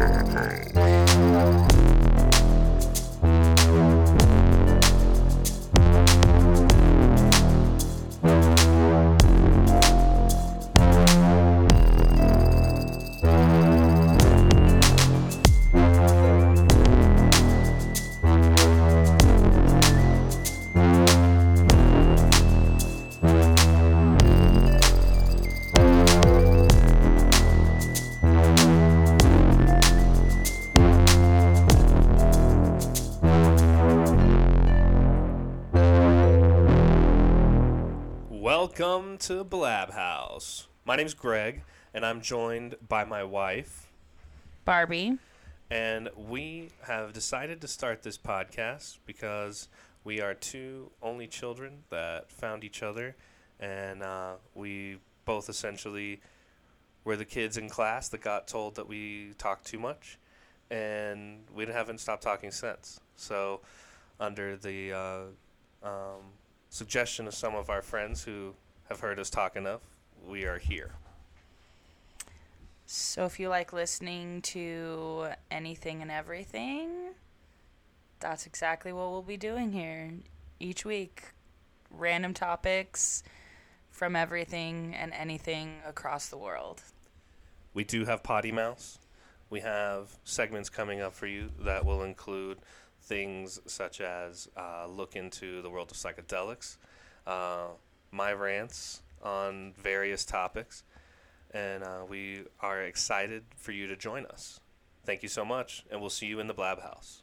Okay. 0.00 0.69
Welcome 38.60 39.16
to 39.20 39.42
Blab 39.42 39.90
House. 39.90 40.66
My 40.84 40.94
name's 40.94 41.14
Greg, 41.14 41.62
and 41.94 42.04
I'm 42.04 42.20
joined 42.20 42.74
by 42.86 43.04
my 43.06 43.24
wife, 43.24 43.90
Barbie. 44.66 45.16
and 45.70 46.10
we 46.14 46.68
have 46.82 47.14
decided 47.14 47.62
to 47.62 47.68
start 47.68 48.02
this 48.02 48.18
podcast 48.18 48.98
because 49.06 49.68
we 50.04 50.20
are 50.20 50.34
two 50.34 50.90
only 51.02 51.26
children 51.26 51.84
that 51.88 52.30
found 52.30 52.62
each 52.62 52.82
other, 52.82 53.16
and 53.58 54.02
uh, 54.02 54.34
we 54.54 54.98
both 55.24 55.48
essentially 55.48 56.20
were 57.04 57.16
the 57.16 57.24
kids 57.24 57.56
in 57.56 57.70
class 57.70 58.10
that 58.10 58.20
got 58.20 58.46
told 58.46 58.74
that 58.74 58.86
we 58.86 59.32
talked 59.38 59.64
too 59.64 59.78
much, 59.78 60.18
and 60.70 61.44
we 61.54 61.64
haven't 61.64 61.98
stopped 61.98 62.22
talking 62.22 62.50
since. 62.50 63.00
So, 63.16 63.62
under 64.20 64.54
the 64.54 64.92
uh, 64.92 65.20
um, 65.82 66.20
suggestion 66.70 67.26
of 67.26 67.34
some 67.34 67.54
of 67.54 67.68
our 67.68 67.82
friends 67.82 68.24
who 68.24 68.54
have 68.88 69.00
heard 69.00 69.18
us 69.18 69.28
talk 69.28 69.56
enough, 69.56 69.80
we 70.26 70.44
are 70.44 70.58
here. 70.58 70.92
So 72.86 73.24
if 73.24 73.38
you 73.38 73.48
like 73.48 73.72
listening 73.72 74.42
to 74.42 75.28
anything 75.50 76.00
and 76.02 76.10
everything, 76.10 76.90
that's 78.18 78.46
exactly 78.46 78.92
what 78.92 79.10
we'll 79.10 79.22
be 79.22 79.36
doing 79.36 79.72
here 79.72 80.10
each 80.58 80.84
week. 80.84 81.24
Random 81.90 82.34
topics 82.34 83.22
from 83.90 84.14
everything 84.16 84.94
and 84.94 85.12
anything 85.12 85.76
across 85.86 86.28
the 86.28 86.38
world. 86.38 86.82
We 87.74 87.84
do 87.84 88.04
have 88.04 88.22
Potty 88.22 88.52
Mouse. 88.52 88.98
We 89.50 89.60
have 89.60 90.16
segments 90.24 90.68
coming 90.68 91.00
up 91.00 91.14
for 91.14 91.26
you 91.26 91.50
that 91.60 91.84
will 91.84 92.02
include 92.02 92.58
things 93.02 93.60
such 93.66 94.00
as 94.00 94.48
uh, 94.56 94.86
look 94.86 95.16
into 95.16 95.62
the 95.62 95.70
world 95.70 95.90
of 95.90 95.96
psychedelics, 95.96 96.76
uh, 97.26 97.68
my 98.10 98.32
rants 98.32 99.02
on 99.22 99.72
various 99.76 100.24
topics, 100.24 100.84
and 101.52 101.82
uh, 101.82 102.04
we 102.08 102.44
are 102.60 102.82
excited 102.82 103.44
for 103.56 103.72
you 103.72 103.86
to 103.86 103.96
join 103.96 104.26
us. 104.26 104.60
Thank 105.04 105.22
you 105.22 105.28
so 105.28 105.44
much, 105.44 105.84
and 105.90 106.00
we'll 106.00 106.10
see 106.10 106.26
you 106.26 106.40
in 106.40 106.46
the 106.46 106.54
Blab 106.54 106.82
House. 106.82 107.22